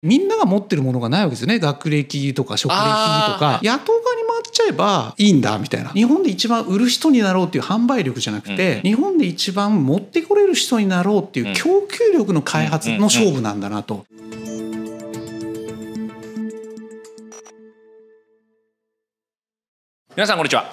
[0.00, 1.58] みんなが持ってるものがないわけですよね。
[1.58, 3.60] 学歴とか職歴とか。
[3.64, 14.06] 野党側に回っちゃえばいいんだみたいな日本で一番売る人になろうっていう販売力じゃなくて、うん、日本で一番持ってこれる人になろうっていう供給力の開発の勝負なんだなと。
[20.14, 20.72] 皆さんこんにちは。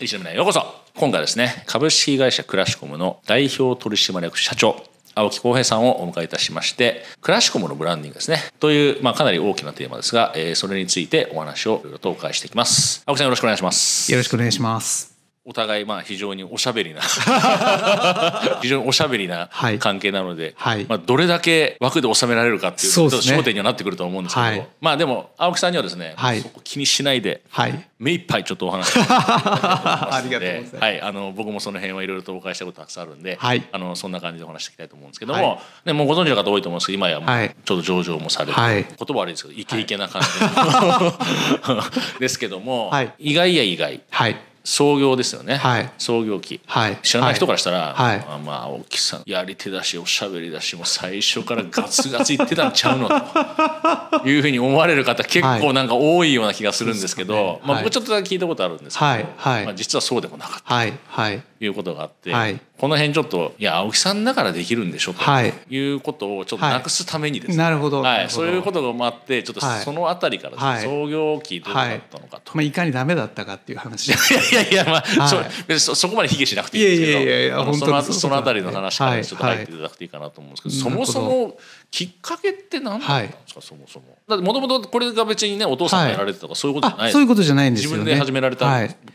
[0.00, 0.62] 石野ようこそ。
[0.96, 4.82] 今回ですね株式会社クラシコムの代表取締役社長
[5.16, 8.38] 青木浩平さんをお迎えいたしましてクラシコムのブランディングですね。
[8.60, 13.02] という、まあ、かなり大きなテーマですが、えー、それについてお話をいろいろとお伺いしていきます。
[13.06, 14.12] 青木さんよろしくお願いします。
[14.12, 15.15] よろしくお願いします。
[15.48, 17.00] お互いまあ非常におしゃべりな
[18.60, 40.28] 非常におしゃべりな関係なので、はい、まあ、どれだけ枠で収められるかっていう焦点にはなってくると思うんですけど、はい、まあでも青木さんにはですね、はい、そこ気にしないで、はい、目いっぱいちょっとお話ありがとうございます、はい、あの僕もその辺はいろいろとお伺いしたことたくさんあるんで、はい、あのそんな感じでお話していきたいと思うんですけども、ね、もうご存知の方多いと思うんですけど今やもうちょっと上場もされて、はい、言葉悪いですけどイケイケな感じ
[42.18, 44.00] ですけども、意外や意外。
[44.10, 44.36] はい
[44.66, 53.08] 創業ですよね、はい、創業期、はい、知らない人からしたら、はい、まあ青木さんやり手だしおしゃべりだしもう最初からガツガツ言ってたんちゃうの？
[54.20, 59.18] というふうに思われる方結構なんか多いような気がするんですけど、ね、まあ、僕ちょっとだけ聞いたことあるんですけど、は
[59.60, 59.64] い。
[59.64, 60.92] まあ、実はそうでもなかった、はい。
[61.06, 65.22] はい、いうことがあって、はい、この辺ちょっといや青木さんだからできるんでしょと
[65.70, 65.94] い。
[65.94, 74.08] うことをちょっとなくすためにですね、なるほど、はい、そういうことがあってちょっとそのあたりから、創業期どうだったのかと、まあ、いかにダメだったかっていう話。
[74.12, 75.28] いやいやいやまあ、
[75.78, 77.18] そそこまで卑下しなくていいんですけど。
[77.18, 81.58] いやいやいやそのそのあたりの話からちょっと入っていただくといいかなと思うんですけど、そもそも
[81.90, 84.18] きっかけって何だったんですか、そもそも。
[84.28, 88.66] だってもともとこれが別にねお父さんがやられてたとかそういうことじゃないそういうことじゃないんですよ、自分で始められた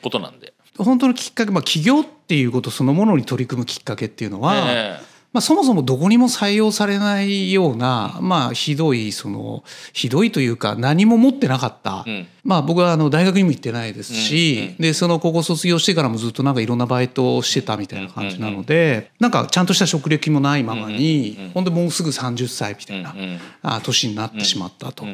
[0.02, 23.16] ことなんで、本当のきっかけ、まあ、起業っていうことそのものに取り組むきっかけっていうのは、ねまあ、そもそもどこにも採用されないような、まあ、ひどいそのひどいというか何も持ってなかった、うん、まあ、僕はあの大学にも行ってないですし、うんうん、でその高校卒業してからもずっとなんかいろんなバイトをしてたみたいな感じなので、うなんかちゃんとした職歴もないままに、うんうん、本当もうすぐ30歳みたいな、
[23.62, 25.06] あ年になってしまったと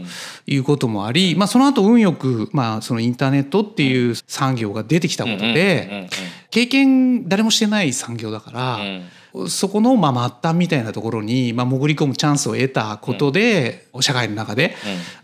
[0.47, 6.09] いうこともあり、まあ、その後運よく、まあ、そのインターネットっていう産業が出てきたことで、
[6.49, 8.79] 経験誰もしてない産業だから。
[9.47, 14.75] そこのまあ末端みたいなところにまあ潜り込むチャンスを得たことで、社会の中で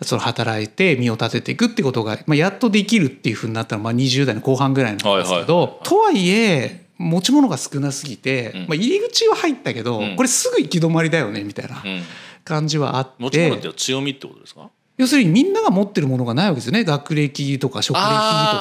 [0.02, 11.84] その働いて身を立てていくってことがまあやっとできるっていうふうになったのはまあ20代の後半ぐらいなんですけど、とはいえ持ち物が少なすぎて、まあ、入り口は入ったけど、これすぐ行き止まりだよねみたいな
[12.46, 13.12] 感じはあって。
[13.20, 14.70] 持ち物って強みってことですか？
[14.98, 16.84] 要するにみんなが持ってるものがないわけですよね。
[16.84, 18.08] 学歴とか職歴と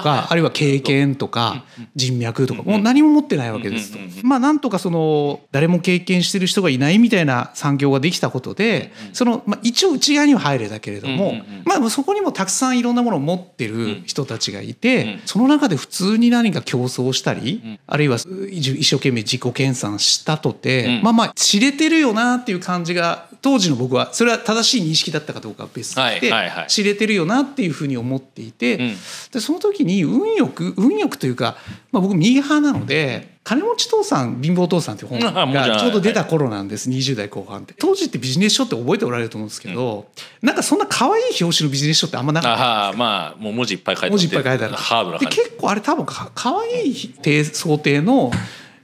[0.03, 2.63] かあるいは経験とか人脈とか。
[2.63, 3.99] もう何も持ってないわけですと。
[4.23, 11.35] まあなんとかその誰も経験してる人がいないみたいな産業ができたことでそのまあ一応内側には入れたけれども
[11.67, 18.17] まあそこにもたくさんいろんなものを持ってる人たちがいてその中で普通に何か競争したりあるいは
[18.51, 26.33] 一生懸命自己研鑽したとてまあまあ知れてるよなっていう感じが当時の僕はそれは正しい認識だったかどうかは別として
[26.69, 28.95] 知れてるよなっていうふうに思っていて、
[29.33, 31.57] でその時に運よく運よくというか、
[31.91, 35.19] まあ、僕右派なので「金持ち父さん貧乏父さん」っていう本
[35.53, 37.75] がちょうど出た頃なんです、20代後半って。
[37.77, 40.07] 当時ってビジネス書って覚えておられると思うんですけど、
[40.41, 44.75] うん、なんかそんな可愛い表紙のビジネス書ってあんまなかったあまあもう文字いっぱい書いてある文字いっぱい書いてある。
[44.75, 48.31] ハードなで結構あれ多分か可愛い想定の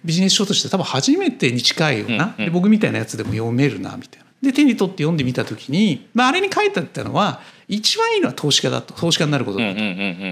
[0.04, 4.27] ビジネス書として多分初めてに近いような、うんうん、僕みたいなやつでも読めるなみたいな。
[4.42, 9.80] で手に取って読んでみた時に、まあ、あれに書いてあったのは一番いいのは投資家だと投資家になることだと。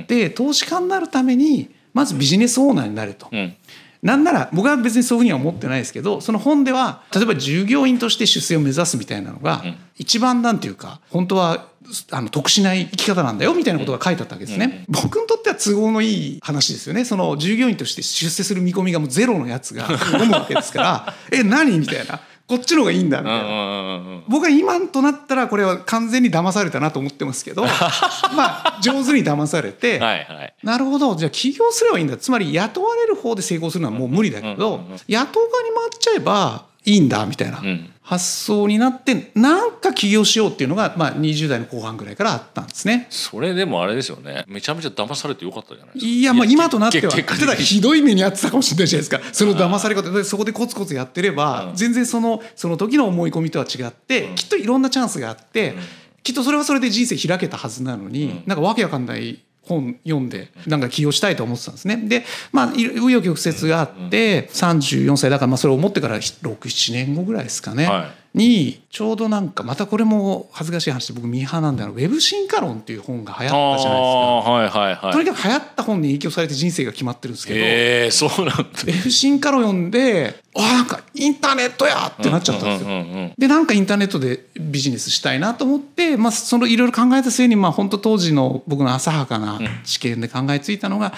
[0.07, 3.29] で投資家になるためにまずビジネスオーナーになれと。
[3.33, 3.55] うん。
[4.03, 9.65] なんなら僕は別にそういうふうには思ってないですけどその本では例えば従業員として出世を目指すみたいなのが、
[9.97, 11.67] 一番なんていうか本当は
[12.11, 17.05] あの得しない生き方なんだよみたいなことが書いてあったわけですね、僕にとっては都合のいい話ですよね。
[17.05, 21.79] その従業員として出世する見込みがもうゼロのやつが 読むわけですからえ何？
[21.79, 24.23] みたいなこっちの方がいいんだみたいな。
[24.29, 27.65] 僕は今となったらこれは完全に騙されたなと思ってますけど
[28.37, 32.17] まあ上手に騙されてはい、なるほどじゃあ起業すればいいんだ。
[32.17, 37.61] つまり雇われる方で成功するのはもう無理だけど雇う側に回っちゃえばいいんだみたいな
[38.01, 43.09] 発想になってなんか起業しようっていうのが、まあ、20代の後半ぐらいからあったんですね。
[43.11, 44.45] それでもあれですよね。
[44.47, 46.09] めちゃめちゃ騙されてよかったじゃないですか。
[46.09, 49.35] いやまあ今となってはただひどい目にあってたかもしれないじゃないですか。
[49.35, 55.75] その騙され方でそこでコツコツやってれば全然そのその時の思い込みとは違って、きっといろんなチャンスがあって、
[56.23, 61.97] きっとそれはそれで人生開けたはずなのに、なんかわけわかんない本読んでなんか起用したいと思ってたんですね。
[61.97, 74.51] でまあ紆余曲折があって34歳だからまあそれを思ってから67年後ぐらいですかね、はい、にちょうどなんかまたこれも恥ずかしい話で僕ミーハーなんだけどウェブ進化論っていう本が流行ったじゃないですか。
[74.51, 78.63] はいはいはい、とにかく流行った本に影響されて人生が決まってるんですけど、えー、そうなんだ。
[78.63, 83.35] ウェブ進化論読んであなんかインターネットやってなっちゃったんですよ。
[83.37, 91.13] でなんかインターネットでビジネスしたいなと思って、まあ、そのいろいろ考えた末にまあ本当当時の僕の浅はかな知見で考えついたのが、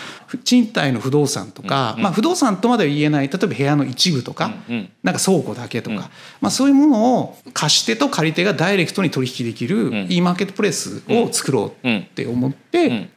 [0.45, 4.53] 賃貸の不動産とか、まあ、不動産とまでは言えない例えば部屋の一部とか、
[5.03, 6.11] なんか倉庫だけとか、
[6.41, 7.08] まあ、そういうものを
[7.53, 13.09] 貸し手と借り手がダイレクトに取引できる e マーケットプレイスを作ろうって思って。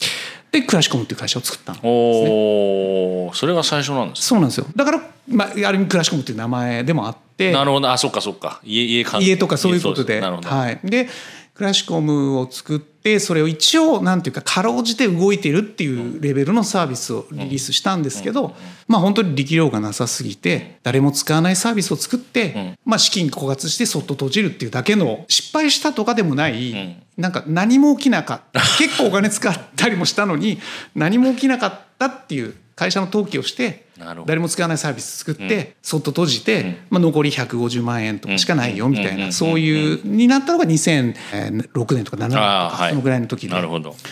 [0.52, 4.66] でクラシコムっていう会社を作ったんです、ね、おそれが最初なんですそうなんですよ。
[4.76, 7.90] だから、まあ、ある意味クラシコムっていう名前でもあってなるほど。
[7.90, 8.60] あそっかそっか。
[8.64, 10.20] 家家家とかそういうことで。
[10.20, 10.80] はい。
[10.84, 11.08] で
[11.54, 18.56] クラシコムを作ってそれを一応なんていうかかろうじて動いてるっていうレベルのサービスをリリースしたんですけど
[18.88, 28.62] まあ本当に力量がなさすぎて誰も使わないサービスを作ってまあ資金枯渇してそっと閉じるっていうだけの失敗したとかでもないなんか何も起きなかった。
[28.78, 30.60] 結構お金使ったりもしたのに
[30.96, 33.86] 何も起きなかったっていう会社の登記をして
[34.26, 43.54] 誰も使わないサービス作って、そっと閉じて、まあ、残り150万円とかしかないよみたいな、そういうになったのが2006年とか7年とかそのぐらいの時で。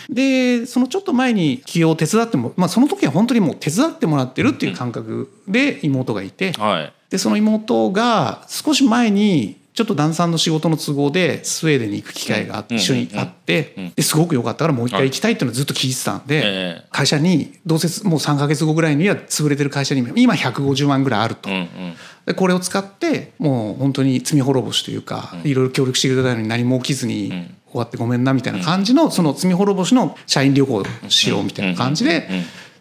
[0.08, 6.52] でそのちょっと前に起業を手伝っても、まあ、その時は本当にもう手伝ってもらってるっていう感覚で妹がいて、
[7.10, 21.48] でその妹が少し前にちょっと旦さんの仕事の都合でスウェーデンに行く機会が一緒にあってですごく良かったからもう一回行きたいっていうのをずっと聞いてたんで会社にどうせもう3か月後ぐらいには潰れてる会社に今150万ぐらいあると。
[22.26, 27.30] でこれを使ってもう本当に罪滅ぼしというかいろいろ協力してくれたのに何も起きずに
[27.70, 32.28] 終わってごめんなみたいな感じのその罪滅ぼしの社員旅行しようみたいな感じで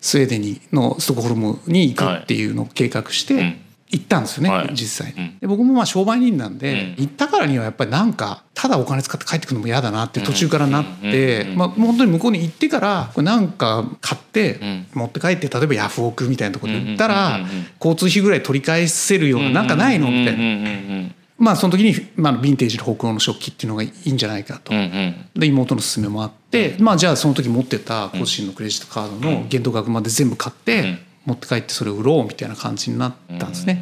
[0.02, 3.69] スウェーデンにのストックホルムに行くっていうのを計画して。
[3.92, 5.14] 行ったんですよね、はい、実際。
[5.16, 5.38] に。
[5.40, 14.60] で僕もまあ商売人なんで、行ったからにはやっぱりなんかただお金使って帰ってくるのも嫌だなって途中からなって、まあ本当に向こうに行ってからこれなんか買って
[14.94, 17.40] 持って帰って例えばヤフオクみたいなところで売ったら
[17.84, 21.10] 交通費ぐらい取り返せるようななんかないのみたいな。
[21.40, 33.82] まあその時に、まあ、ヴィンテージの北欧の食器っていうのがいいんじゃないかと、で妹の勧めもあって、まあじゃあその時持ってた個人のクレジットカードの限度額まで全部買って、持って帰ってそれを売ろうみたいな感じになったんですね。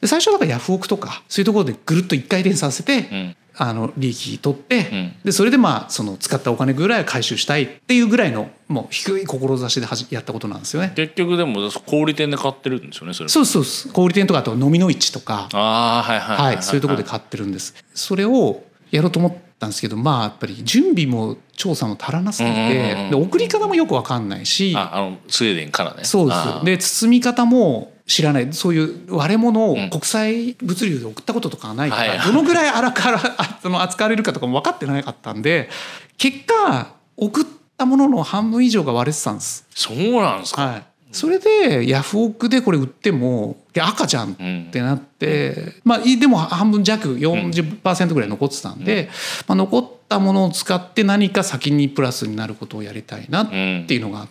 [0.00, 10.92] で最初だからヤフオクとかそういうところでぐるっと一回転させて、あの利益取って、でそれでまあその使ったお金ぐらい回収したいっていうぐらいのもう低い志でやったことなんですよね。
[10.96, 15.48] 結局でも小売店で買ってるんですよねそれそうそう小売店とかあと飲みの市とか。
[15.52, 17.74] あ、はいはい、はい、そういうところで買ってるんです。
[17.94, 26.04] それをやろうと思ったんですけどまあやっぱり準備も調査も足らなすぎて、で送り方もよく分かんないしああのスウェーデンからね。
[26.04, 26.64] そうです。
[26.64, 28.52] で包み方も知らない。
[28.52, 33.20] そういう割れ物を国際物流で送ったこととかはないから、どのぐらい荒から
[33.62, 35.68] その扱われるかとかも分かってなかったんで
[36.16, 37.44] 結果送っ
[37.76, 39.66] たものの半分以上が割れてたんです。
[39.74, 54.30] そうなんですか、はいそれでヤフオクでこれ売っても赤じゃんってなって、うん、まあでも半分弱40%ぐらい残ってたんで、うん、まあ、残ったものを使って何か先にプラスになることをやりたいなっていうのがあって。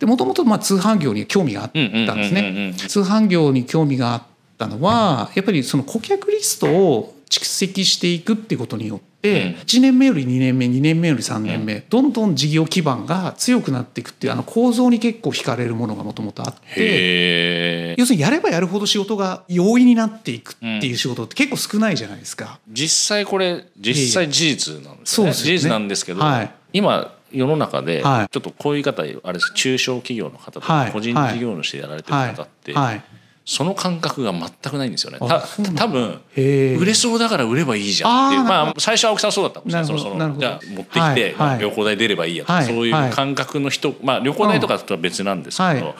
[0.00, 2.74] でもともと通販業に興味があったんですね。
[2.76, 4.22] 通販業に興味があっ
[4.58, 22.60] たのはやっぱりその顧客リストを蓄積していくっていうことによってで1年目より2年目2年目より3年目、どんどん事業基盤が強くなっていくっていうあの構造に結構惹かれるものがもともとあって要するにやればやるほど仕事が容易になっていくっていう仕事って結構少ないじゃないですか。
[22.68, 25.26] 実際これ実際事実なんですね。
[25.26, 25.32] ね。
[25.32, 32.84] 事実なんですけど、はい、今世の中でちょっとこういう方あれです中小企業の方とか個人事業主でやられてる方って、はい。
[32.84, 33.04] はい
[33.48, 35.18] その感覚が全くないんですよね。
[35.20, 35.40] た
[35.74, 38.28] 多分売れそうだから売ればいいじゃん。
[38.28, 45.94] っていうまあ最初は青木さんそうだったんですよそのじゃあ持ってきて、はいはい、旅行代出ればいいやとか、そういう感覚の人、まあ旅行代とかとは別なんですけど、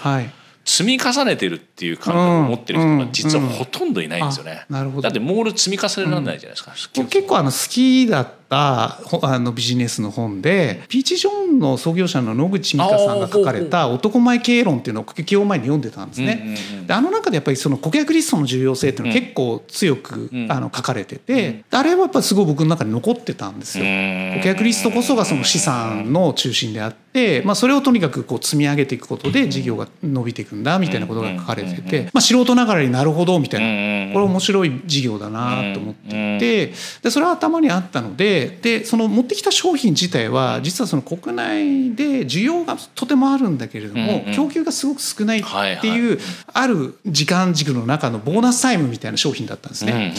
[0.67, 4.67] 積み重ねてるっていう感覚を持ってる人が実はほとんどいないんですよね。
[4.69, 5.03] なるほど。
[5.03, 7.03] だってモール積み重ねられないじゃないですか。
[7.07, 16.57] 結構あの好きだったあのビジネスの本でピーチ・ジョンの創業者の野口美香さんが書かれた「男前経営論」っていうのを起業前に読んでたんですね。
[16.87, 23.85] であの中でやっぱりその顧客リストの重要性っていうのは結構強く、あの書かれてて、あれはやっぱすごい僕の中に残ってたんですよ。
[23.85, 33.61] 顧客リストこそがその資産の中心であって、まあ、それをとにかくこう積み上げていくことで事業が伸びていくんだみたいなことが書かれてて、まあ、素人ながらになるほどみたい
[34.09, 46.19] なこれ面白い事業だなと思っていてでそれは頭にあったのででその持ってきた商品自体は実はその国内で需要がとてもあるんだけれども供給がすごく少ないっていう
[46.53, 50.15] ある時間軸の中のボーナスタイムみたいな商品だったんですね。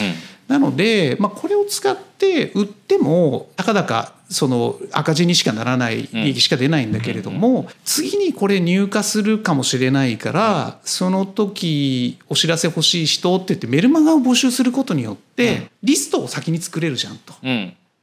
[0.48, 17.34] なので、まあ、これを使って売ってもたかだかその赤字にしかならない利益しか出ないんだけれども、次にこれ入荷するかもしれないから、その時お知らせ欲しい人って言ってメルマガを募集することによってリストを先に作れるじゃんと。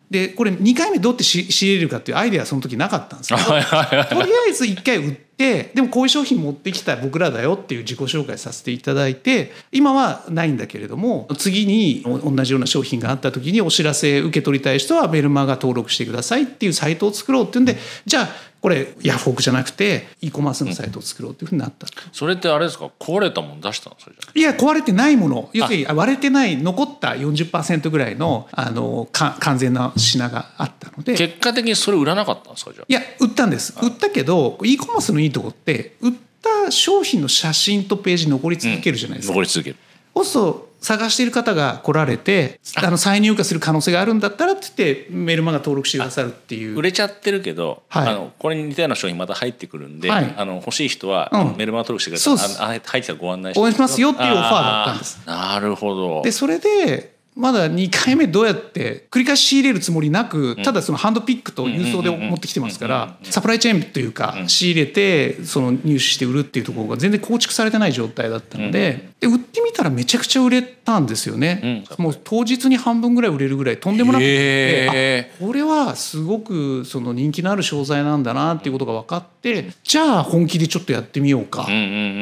[0.09, 18.29] でこれ2回目どうやって仕入れるかっていうアイデアはその時なかったんですけどとりあえず1回売ってでもこういう商品持ってきた僕らだよっていう自己紹介させていただいて今はないんだけれども次に同じような商品があった時にお知らせ受け取りたい人はメルマガ登録してくださいっていうサイトを作ろうっていうんでじゃあ
[18.59, 22.89] これヤフオクじゃなくて e コマースのサイトを作ろうっていうふうになった、それってあれですか？
[22.99, 25.51] 壊れたもの出したのそれいや壊れてないもの。
[25.53, 31.15] 要するに割れてない残った40%ぐらいのあのか完全な品があったので。
[31.15, 32.73] 結果的にそれ売らなかったんですか？
[32.73, 33.75] じゃいや売ったんです。
[33.79, 39.75] 売ったけど e コマースのいいとこって売った商品の写真とページ残り続けるじゃないですか、うん、残り続ける。
[40.15, 42.89] そうすると探している方が来られてあ。
[42.89, 46.75] の再入荷する可能性があるんだったらって言ってメルマガ登録してくださるっていう。
[46.75, 55.21] 売れちゃってるけど、はい、あのこれに似たような商品また入ってくるんで、はい、あの欲しい人はメルマガ登録してください、うん、あ入ってきたらご案内して応援しますよっていうオファーだったんです。
[55.25, 56.21] なるほど。
[56.21, 71.83] でそれでまだ2回目どうやって繰り返し仕入れるつもりなくただそのハンドピックと郵送で持ってきてますからサプライチェーンというか仕入れてその入手して売るっていうところが全然構築されてない状態だったのでで売ってみたらめちゃくちゃ売れたんですよね。
[71.97, 74.21] もう当日に半分ぐらい売れるぐらいとんでもなく。
[74.21, 81.67] てこれはすごくその人気のある商材なんだなっていうことが分かってじゃあ本気でちょっとやってみようか。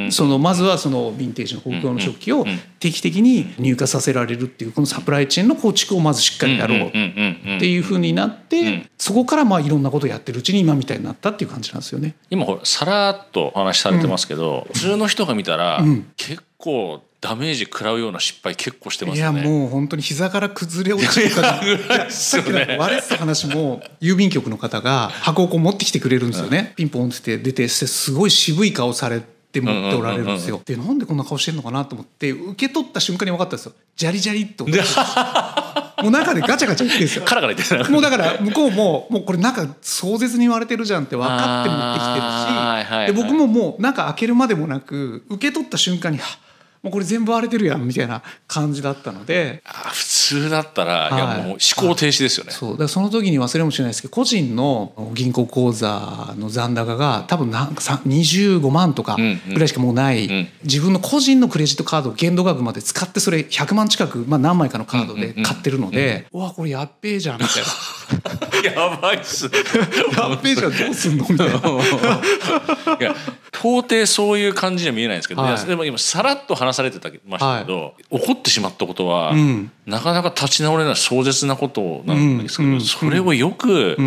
[0.10, 2.46] そのまずはそのヴィンテージの公共の食器を
[2.86, 12.15] 定期的に入荷させられるっていうこのサプライチェーンの構築をまずしっかりやろうっていうふうになってそこからまあいろんなことをやってるうちに今みたいになったっていう感じなんですよね。
[12.30, 15.84] 今ほらさらっとお話しされてますけど、普通の人が見たら、
[16.18, 19.42] 結構ダメージ食らうような失敗結構してますよね。
[19.42, 21.42] いやもう本当に膝から崩れ落ちるか
[22.10, 26.74] さっきの 割れてた話も郵便局の方が箱をこう持ってきてくれるんですよね。
[26.75, 29.35] ピンポンって出てすごい渋い顔されて。
[29.60, 30.62] って持っておられるんですよ。
[30.66, 33.74] でなんでこんな顔してんのかなと思って受け取った瞬間に分かったんですよ。
[33.96, 34.66] ジャリジャリっと。
[36.04, 37.24] もう中でガチャガチャ言ってるんですよ。
[37.26, 46.20] カラカラ言ってもうだから向こうももうこれ中壮絶に言われてるじゃんって分かって持ってきてるし、で僕ももう中開けるまでもなく受け取った瞬間に
[46.86, 49.63] もうこれ全部割れてるやんみたいな感じだったので。
[49.65, 51.58] あ普通だったら、はい、いやもう思
[51.89, 52.51] 考停止ですよね。
[52.51, 52.77] そう。
[52.77, 60.32] だその時に忘れもしれないですけど個人の銀行口座の残高が多分なんか25万とかぐらいしかもうない、うん。
[60.32, 68.86] うん、自分の個人のクレジットカード限度額まで使ってそれ100万近く、まあ、何枚かのカードで買ってるので、うわこれやっべえじゃんみたいな。
[68.86, 69.46] やばいっす。
[70.18, 71.56] やっべえじゃんどうすんのみたいな。
[73.01, 73.15] いや
[73.65, 83.98] 到底そういう感じには見えないんですけど、はい、でも今さらっと話されてたましたけど、はい、怒ってしまったことは、うん、なかなか立ち直れない壮絶なことなんですけど、うん、それをよく、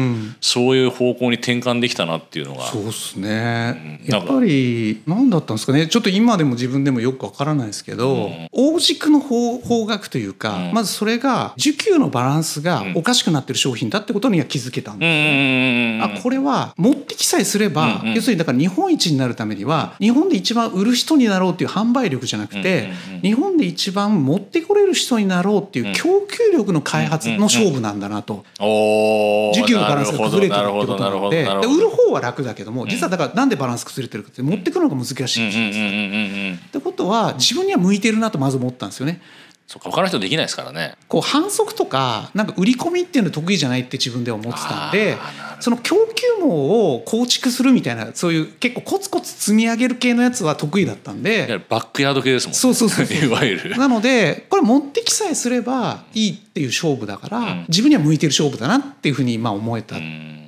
[0.40, 2.66] そういう方向に転換できたなっていうのが。
[2.66, 5.86] そうですね、やっぱり何だったんですかね。
[5.86, 16.18] ちょっと今でも自分でもよくわからないですけど、大軸の方方角というか、まずそれが需給のバランスがおかしくなってる商品だってことには気づけたんですよ。
[16.18, 22.88] あこれは持ってきさえすれば、要するにだから日本一になるためには日本で一番売る人になろうっていう販売力じゃなくて、
[23.22, 31.44] 日本で一番持ってこれる人になろうっていう供給力の開発の勝負なんだなと、需給のバランスが崩れてるってことなので。
[31.44, 36.66] 売る方は楽だけども実はだからなんでバランス崩れてるかって持ってくるのが難しいです。
[36.66, 39.20] ってことは自分には向いてるなとまず思ったんですよね。
[39.66, 40.94] そうか他の人できないですからね。
[41.08, 45.18] こう反則とかなんか売り込みっていうの得意じゃないって自分では思ってたんで
[45.60, 51.60] その供給網を構築するみたいなそういう結構コツコツ積み上げる系のやつは得意だったんで。
[51.68, 52.58] バックヤード系ですもんね。
[52.58, 53.76] そうそうそう いわゆる。
[53.76, 59.96] なのでこれ持ってきさえすればいいっていう勝負だから、うん、自分には向いてる勝負だなっていうふうにまあ思えた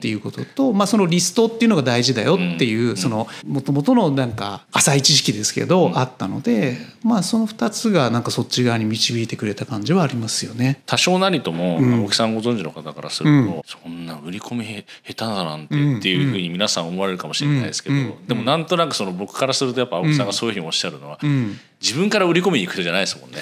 [0.00, 2.95] っていうことと、まあ、そのリストっていうのが大事だよっていう、
[3.47, 10.80] もともとのなんか浅い知識ですけど、うん、あったのでまあその2つがなんかそっち側に導いてくれた感じはありますよね。
[10.87, 21.19] 多少なりとも、大木さんご存知の方からすると、そんな売り込み下手だなんてっていうふうに皆さん思われるかもしれないですけど、でもなんとなくその僕からするとやっぱ青木さんがそういうふうにおっしゃるのは、
[21.80, 23.38] 自分から売り込みに行く人じゃないですもんね。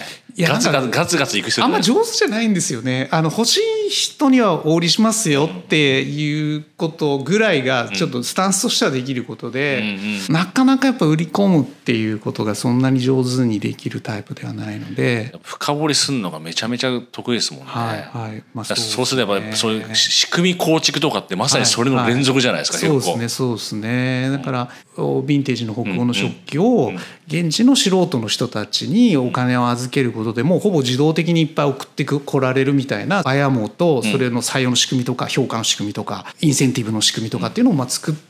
[0.46, 3.08] ガツガツガツガツ行く人あんま上手じゃないんですよね。
[3.10, 9.80] あの欲しい人にはお売りしますよっていうことぐらいがちょっとスタンスとしてはできることで、
[10.28, 15.34] うんなかなかやっぱ売り込むっていうことがそんなに上手にできるタイプではないので。
[15.42, 17.66] 深掘りするのがめちゃめちゃ得意ですもんね。
[17.68, 18.42] はいはい。
[18.54, 24.30] まあそう、ね、そうすればそういう仕組み構築とかってまさにそれの連続じゃないですか、はいはい、そうですねそうですね。
[24.30, 26.92] だからヴィンテージの北欧の食器を
[27.26, 38.27] 現地の素人のの人たちにお金を預けることでもうほぼ自動的にいっぱい送ってこられるみたいなバイヤー網とそれの採用の仕組みとか評価の仕組みとかインセンティブの仕組みとかっていうのをまあ作って、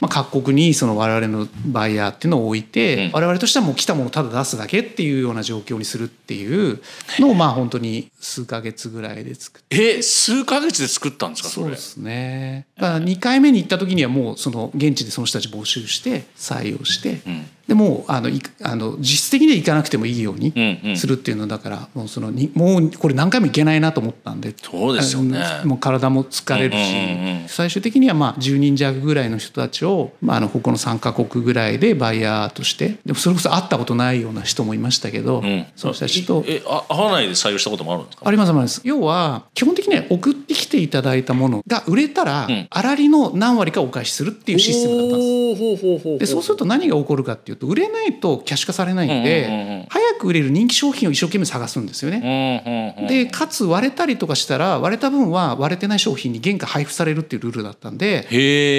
[0.00, 6.80] まあ、各国にその我々のバイヤーっていうのを置いて我々としてはもう来たものをただ出すだけっていうような状況にするっていう
[7.18, 12.66] のを まあ本当に数か月ぐらいで作ってえ数か月で作ったんですかそうですね。
[12.76, 18.30] だから2回目に行った時にはもうその現地でその人たち募集して採用して、うん、でもあの
[18.62, 25.40] あの実質的には行かなくてもいいようにするっていうのだからもうそのにもうこれ何回も行けないなと思ったんでそうですよね。
[25.64, 36.44] もう体も疲れるし、最終的にはまあ10人弱ぐらいの人たちを、まあ、あのここの3か国ぐらいでバイヤーとしてでもそれこそ会ったことないような人もいましたけど、うん、その人たちと。
[36.46, 38.28] えあ会わないで採用したこともあるんですか？
[38.28, 38.80] ありますあります。
[38.84, 46.18] 要は基本的には送ってきていただいたものが売れたら、粗利の何割かお返しするっていうシステムだったんです。
[46.18, 52.96] でそうすると何が起こるかっていうと売れないとキャッシュ化されないんで、早く売れる人気商品を一生懸命探すんですよね。
[53.08, 58.26] でかつ割れたりとかしたら割れた分は割れてない商品に原価配布されるっていうルールだったんで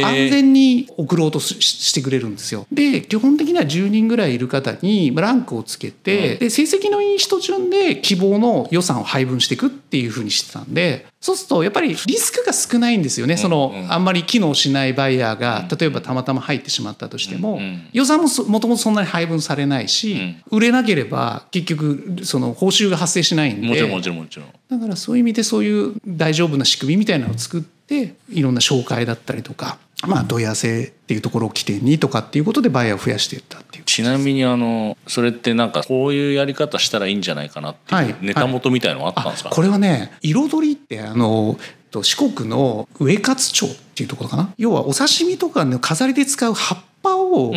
[0.03, 0.57] 安全に
[0.98, 2.66] 送ろうとしてくれるんですよ。
[2.72, 17.60] で基本的には10人ぐらいいる方にランクをつけて、で成績のいい人順で希望の予算を配分していくっていうふうにしてたんでそうするとやっぱりリスクが少ないんですよね、そのあんまり機能しないバイヤーが例えばたまたま入ってしまったとしても、
[17.94, 23.68] 予算ももともとそんなに配分されないし、売れなければ結局その報酬が発生しないんで。
[23.68, 24.48] もちろんもちろんもちろん。
[24.70, 33.84] だからそういう意味でそういう大丈夫な仕組みみたいなのを作っていろんな紹介だったりとかまあ、問い合わせっていうところを起点にとかっていうことでバイヤーを増やしていったっていう。
[33.86, 39.60] ちなみにあのそれってなんかこういうやり方したらいいんじゃないかなっていうネタ元みたいのあったんですか、はい。
[39.60, 41.58] はい、これはね彩りってあの
[42.04, 44.54] 四国の上勝町っていうところかな？
[44.58, 47.54] 要はお刺身とかの飾りで使う葉っぱを、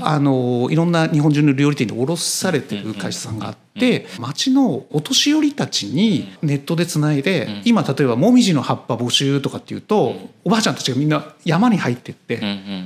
[0.00, 3.71] あのいろんな日本中の料理店に卸されてる会社さんがあって。
[3.74, 10.14] で町のお年寄りたちにネットでつないで、今例えばもみじの葉っぱ募集とかっていうと、
[10.44, 12.40] おばあちゃんたちがみんな山に入ってって、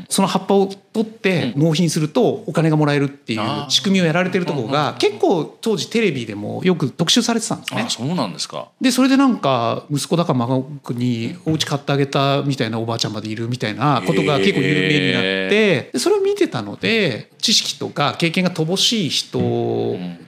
[0.08, 7.82] その葉っぱを取って納品するとお金がもらえるっていう仕組みをやられてるところが結構当時テレビでもよく特集されてたんですね。
[7.82, 8.68] あそうなんですか。
[8.80, 19.38] でそれでなんか息子だか孫にお家買ってあげたみたいなおばあちゃんまでいるみたいなことが結構有名になってそれを見てたので知識とか経験が乏しい人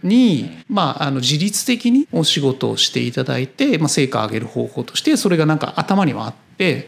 [0.02, 6.38] に、まあ、あの自律的にお仕事をしていただいて、まあ、成果を上げる方法としてそれがなんか頭にはあって。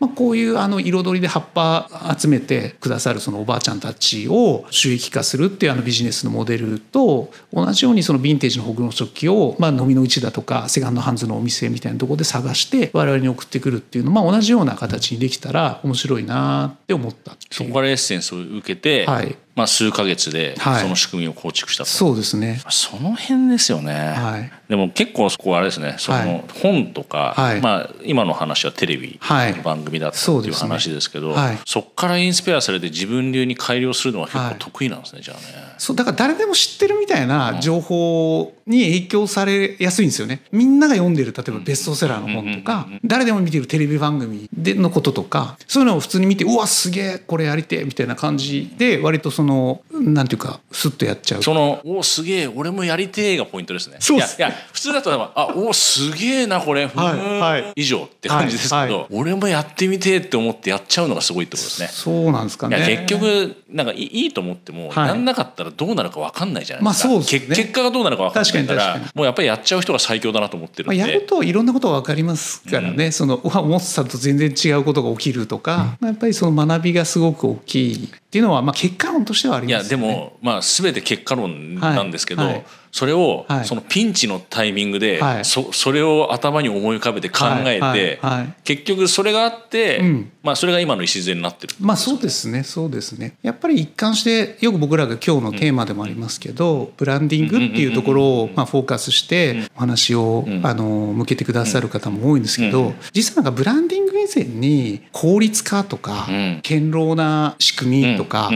[0.00, 22.62] まあ、こういうあの彩りで葉っぱ集めてくださるそのおばあちゃんたちを収益化するっていうあのビジネスのモデルと同じようにそのヴィンテージのほぐの食器を、まあ、飲みの市だとかセカンドハンズのお店みたいなところで探して我々に送ってくるっていうのまあ同じような形にできたら面白いなって思ったそこからエッセンスを受けて、はい、まあ、数か月でその仕組みを構築したと、はい、そうですね。
[22.70, 25.96] その辺ですよね、はい、でも結構そこはあれですね。
[25.98, 31.58] その本とか、はい、まあ、今の話はテレビの番組だったっていう話ですけど、はい。
[31.66, 35.44] そこからインスパイアされて自分流に改良するのは結構得意なんですね、じゃあね。
[35.76, 40.42] そうだから誰でも知ってるみたいな情報に影響されやすいんですよね。
[40.52, 49.49] みんなが読んでる例えばベストセラーの本とか誰でも見てるテレビ番組でのこととかそういうのを普通に見てうわすげえこれやりてみたいな感じで割とその
[49.92, 51.42] なんていうかスッとやっちゃう。
[51.42, 53.96] そのおすげえ俺もやりてえがポイントですね。
[54.00, 61.88] そういやいや普通だとあおすげえなこれ、はいはい、以上って感じですけど、俺もやってみてって思ってやっちゃうのがすごいってことですね。
[61.88, 62.76] そうなんですかね。
[62.76, 82.52] いや結局なんかいいと思っても、はい、やんなかったらどうなるか分かんないじゃないですか、まあそうですね、結果がどうなるか分かんないからもうやっぱりやっちゃう人が最強だなと思ってるんで、まあ、やるといろんなことが分かりますからね、うん、その思ってたと全然違うことが起きるとか、うん、やっぱりその学びがすごく大きいっていうのはまあ結果論としてはあります、ね、いやでもまあ全て結果論なんですけど、はい。
[82.54, 88.20] はいそれをそのピンチのタイミングでそそれを頭に思い浮かべて考えて
[88.64, 90.02] 結局それがあって
[90.42, 92.64] まあそれが今の礎になってるまあそうですね。
[92.64, 93.36] そうですね。
[93.42, 106.26] やっぱり一貫してよく僕らが今日のテーマでもありますけどブランディングっていうところをまあフォーカスしてお話をあの向けてくださる方も多いんですけど実はなんかブランディング以前に効率化とか
[106.62, 108.50] 堅牢な仕組みとか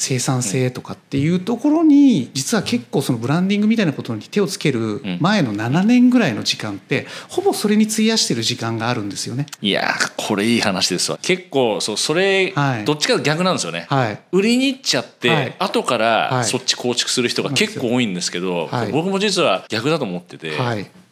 [0.00, 9.44] 生産性とかっていうところに実は結構そのブランディングみたいなことに手をつける前の7年ぐらいの時間ってほぼそれに費やしてる時間があるんですよね。
[9.60, 11.18] いやこれいい話ですわ。
[11.20, 13.86] 結構そうそれ、はい、どっちかと逆なんですよね。
[13.90, 20.52] はい、売りに行っちゃって、はい、後からそっち構築する人が結構多いんですけど、僕も実は逆だと思ってて。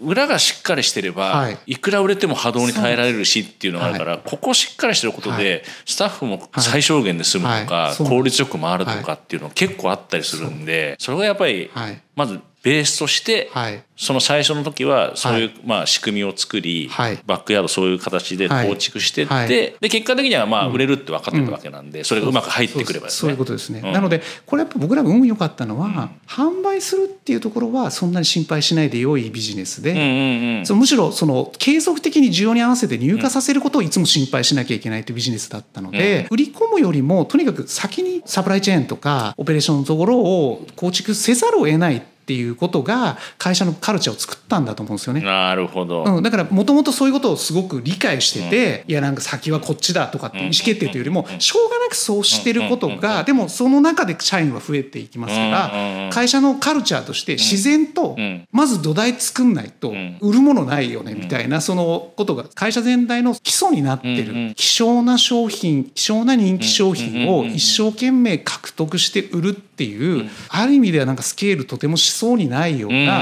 [0.01, 11.71] 裏がしっかりしてれば、はい、いくら売れても波動に耐えられるしっていうのがあるから、ここしっかりしてることで、スタッフも最小限で済むとか、効率よく回るとかっていうの結構あったりするんでそれがやっぱり
[12.15, 25.95] まずベースとして、はい、その最初の時はそういう、まあ、仕組みを作り、はい、バックヤードそういう形で構築してって、はい、で結果的にはまあ売れるって分かってたわけなんで、うん、それがうまく入ってくれば、ね、そういうことですね、うん、なのでこれやっぱ僕らが運良かったのは、うん、
[26.27, 45.21] 販売するっていうところはそんなに心配しないで良いビジネスで、うんうんうん、そのむしろその継続的に需要に合わせて入荷させることをいつも心配しなきゃいけないというビジネスだったので、売り込むよりもとにかく先にサプライチェーンとかオペレーションのところを構築せざるを得ないっていうことが会社のカルチャーを作ったんだと思うんですよね。
[45.21, 58.17] なるほど、うん、だからもともとそういうことをすごく理解してて、うん、いやなんか先はこっちだとかって意思決定というよりもしょうがなくそうしてることがでもその中で社員は増えていきますから会社のカルチャーとして自然と
[58.53, 73.21] まず土台作んないと売るものないよねみたいなそのことが会社全体の基礎になってる希少な商品希少な人気商品を一生懸命獲得して売るっていうある意味ではなんかスケールとてもしそうにないような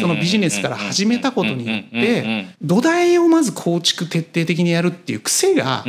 [0.00, 5.84] そのビジネスから始めたことによって土台をまず構築徹底的にやるっていう癖が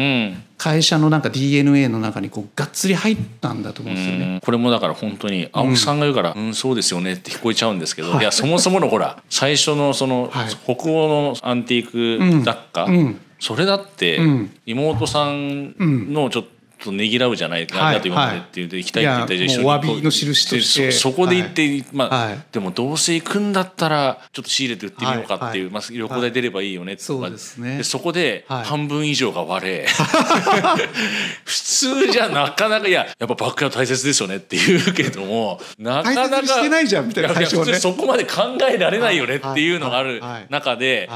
[0.58, 4.40] 会社のなんか DNA の中にこうがっつり入ったんだと思うんですよね。
[4.44, 10.32] これもだから本当に青木さんが言うから「うん、うん、そうですよね」って聞こえちゃうんですけど、はい、いやそもそものほら 最初のその
[10.66, 12.96] 北欧のアンティーク雑貨、うん。
[12.96, 13.22] うん。
[13.40, 14.20] それだって
[14.66, 15.76] 妹さん
[16.12, 16.50] のちょっと
[16.84, 20.92] とねぎらうじゃないか、なと今までって言って行きたいって言ったら一緒にお詫びの印として。
[20.92, 27.78] そこで行って、まあ、でもどうせ行くんだったらちょっと仕入れて売ってみようかっていう、まあ、旅行代出ればいいよねって、そうですね。
[27.78, 29.88] でそこで半分以上が割れ、
[31.46, 36.48] 普通じゃなかなかいややっぱバックヤード大切ですよねって言うけどもなかなか
[37.80, 41.10] そこまで考えられないよねっていうのがある中で。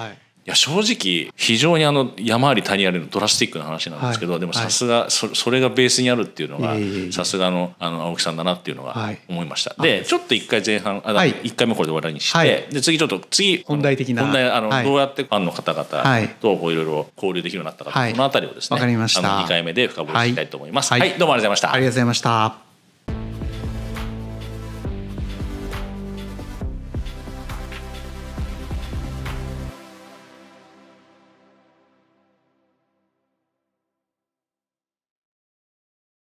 [0.43, 6.75] いや正直非常にあの山あり谷ありのドラスティックな話なんですけど、はい、でもさすがそそれがベースにあるっていうのが
[7.12, 8.95] さすがのあの青木さんだなっていうのが
[9.30, 21.73] 思いました、はい、でちょっと一回前半あ、はい、1回目これで終わりにして、で次ちょっと次本題的な本題あの、どうやってファンの方々といろいろ交流できるようになったか、この辺りをですねあの2回目で深掘りしたいと思います、はいどうもありがとうございました。
[21.73, 22.70] ありがとうございました